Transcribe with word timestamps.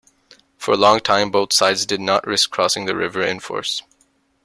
For 0.57 0.73
a 0.73 0.77
long 0.77 0.99
time 1.01 1.29
both 1.29 1.53
sides 1.53 1.85
did 1.85 2.01
not 2.01 2.25
risk 2.25 2.49
crossing 2.49 2.87
the 2.87 2.95
river 2.95 3.21
in 3.21 3.39
force. 3.39 3.83